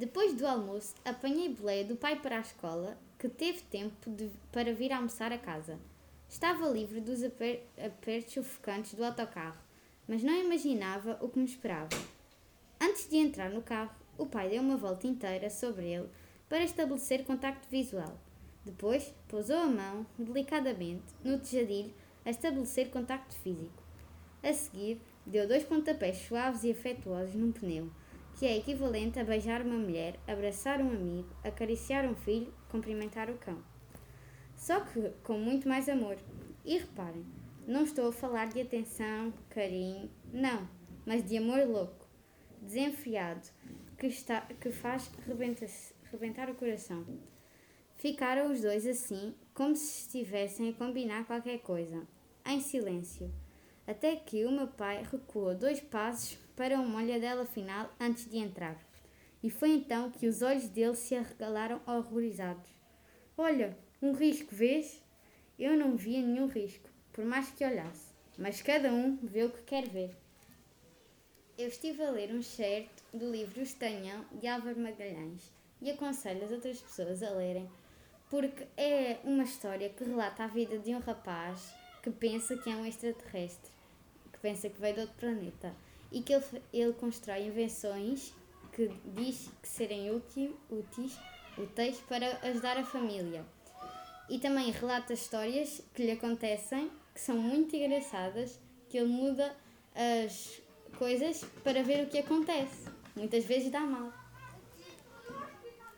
Depois 0.00 0.32
do 0.32 0.46
almoço, 0.46 0.94
apanhei 1.04 1.50
boleia 1.50 1.84
do 1.84 1.94
pai 1.94 2.18
para 2.18 2.38
a 2.38 2.40
escola, 2.40 2.96
que 3.18 3.28
teve 3.28 3.60
tempo 3.60 4.08
de, 4.08 4.30
para 4.50 4.72
vir 4.72 4.94
almoçar 4.94 5.30
a 5.30 5.36
casa. 5.36 5.78
Estava 6.26 6.70
livre 6.70 7.02
dos 7.02 7.22
aper, 7.22 7.66
apertos 7.76 8.32
sufocantes 8.32 8.94
do 8.94 9.04
autocarro, 9.04 9.58
mas 10.08 10.22
não 10.22 10.32
imaginava 10.32 11.18
o 11.20 11.28
que 11.28 11.38
me 11.38 11.44
esperava. 11.44 11.90
Antes 12.80 13.10
de 13.10 13.18
entrar 13.18 13.50
no 13.50 13.60
carro, 13.60 13.94
o 14.16 14.24
pai 14.24 14.48
deu 14.48 14.62
uma 14.62 14.78
volta 14.78 15.06
inteira 15.06 15.50
sobre 15.50 15.92
ele 15.92 16.08
para 16.48 16.64
estabelecer 16.64 17.26
contacto 17.26 17.68
visual. 17.68 18.18
Depois, 18.64 19.12
pousou 19.28 19.58
a 19.58 19.66
mão, 19.66 20.06
delicadamente, 20.18 21.14
no 21.22 21.38
tejadilho 21.38 21.92
a 22.24 22.30
estabelecer 22.30 22.88
contacto 22.88 23.34
físico. 23.34 23.82
A 24.42 24.50
seguir, 24.54 24.98
deu 25.26 25.46
dois 25.46 25.62
pontapés 25.62 26.16
suaves 26.26 26.64
e 26.64 26.70
afetuosos 26.70 27.34
num 27.34 27.52
pneu, 27.52 27.90
que 28.40 28.46
é 28.46 28.56
equivalente 28.56 29.20
a 29.20 29.24
beijar 29.24 29.60
uma 29.60 29.76
mulher, 29.76 30.18
abraçar 30.26 30.80
um 30.80 30.88
amigo, 30.88 31.28
acariciar 31.44 32.06
um 32.06 32.14
filho, 32.14 32.50
cumprimentar 32.70 33.28
o 33.28 33.36
cão. 33.36 33.62
Só 34.56 34.80
que 34.80 35.10
com 35.22 35.34
muito 35.34 35.68
mais 35.68 35.90
amor. 35.90 36.16
E 36.64 36.78
reparem, 36.78 37.26
não 37.66 37.84
estou 37.84 38.08
a 38.08 38.12
falar 38.12 38.48
de 38.48 38.62
atenção, 38.62 39.30
carinho, 39.50 40.10
não, 40.32 40.66
mas 41.04 41.22
de 41.22 41.36
amor 41.36 41.68
louco, 41.68 42.08
desenfreado, 42.62 43.46
que, 43.98 44.06
está, 44.06 44.40
que 44.58 44.70
faz 44.70 45.10
rebentar 46.10 46.48
o 46.48 46.54
coração. 46.54 47.04
Ficaram 47.96 48.50
os 48.50 48.62
dois 48.62 48.86
assim, 48.86 49.34
como 49.52 49.76
se 49.76 50.06
estivessem 50.06 50.70
a 50.70 50.72
combinar 50.72 51.26
qualquer 51.26 51.58
coisa, 51.58 52.08
em 52.46 52.58
silêncio, 52.62 53.30
até 53.86 54.16
que 54.16 54.46
o 54.46 54.50
meu 54.50 54.68
pai 54.68 55.02
recuou 55.12 55.54
dois 55.54 55.78
passos 55.78 56.38
para 56.60 56.78
uma 56.78 56.98
olhadela 56.98 57.46
final 57.46 57.90
antes 57.98 58.28
de 58.28 58.36
entrar. 58.36 58.78
E 59.42 59.48
foi 59.48 59.70
então 59.70 60.10
que 60.10 60.26
os 60.26 60.42
olhos 60.42 60.68
dele 60.68 60.94
se 60.94 61.14
arregalaram 61.14 61.80
horrorizados. 61.86 62.70
Olha, 63.34 63.74
um 64.02 64.12
risco, 64.12 64.54
vês? 64.54 65.02
Eu 65.58 65.74
não 65.74 65.96
via 65.96 66.20
nenhum 66.20 66.48
risco, 66.48 66.90
por 67.14 67.24
mais 67.24 67.50
que 67.50 67.64
olhasse, 67.64 68.12
mas 68.36 68.60
cada 68.60 68.92
um 68.92 69.16
vê 69.22 69.44
o 69.44 69.48
que 69.48 69.62
quer 69.62 69.88
ver. 69.88 70.14
Eu 71.56 71.68
estive 71.68 72.02
a 72.02 72.10
ler 72.10 72.30
um 72.30 72.42
certo 72.42 73.02
do 73.14 73.32
livro 73.32 73.62
Estanhão 73.62 74.26
de 74.30 74.46
Álvaro 74.46 74.78
Magalhães 74.78 75.50
e 75.80 75.90
aconselho 75.90 76.44
as 76.44 76.52
outras 76.52 76.78
pessoas 76.78 77.22
a 77.22 77.30
lerem 77.30 77.66
porque 78.28 78.66
é 78.76 79.18
uma 79.24 79.44
história 79.44 79.88
que 79.88 80.04
relata 80.04 80.44
a 80.44 80.46
vida 80.46 80.78
de 80.78 80.94
um 80.94 81.00
rapaz 81.00 81.74
que 82.02 82.10
pensa 82.10 82.54
que 82.58 82.68
é 82.68 82.76
um 82.76 82.84
extraterrestre, 82.84 83.72
que 84.30 84.38
pensa 84.40 84.68
que 84.68 84.78
veio 84.78 84.94
de 84.96 85.00
outro 85.00 85.16
planeta 85.16 85.74
e 86.10 86.22
que 86.22 86.32
ele, 86.32 86.44
ele 86.72 86.92
constrói 86.92 87.46
invenções 87.46 88.32
que 88.72 88.88
diz 89.14 89.50
que 89.60 89.68
serem 89.68 90.14
útil, 90.14 90.56
úteis, 90.70 91.18
úteis 91.58 91.98
para 92.08 92.38
ajudar 92.48 92.76
a 92.78 92.84
família. 92.84 93.44
E 94.28 94.38
também 94.38 94.70
relata 94.70 95.12
histórias 95.12 95.82
que 95.92 96.04
lhe 96.04 96.12
acontecem 96.12 96.90
que 97.12 97.20
são 97.20 97.36
muito 97.36 97.74
engraçadas, 97.74 98.58
que 98.88 98.96
ele 98.96 99.08
muda 99.08 99.54
as 99.94 100.60
coisas 100.96 101.44
para 101.62 101.82
ver 101.82 102.04
o 102.04 102.08
que 102.08 102.18
acontece. 102.18 102.88
Muitas 103.16 103.44
vezes 103.44 103.70
dá 103.70 103.80
mal. 103.80 104.12